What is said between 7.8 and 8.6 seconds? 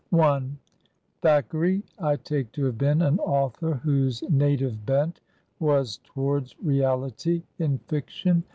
fiction.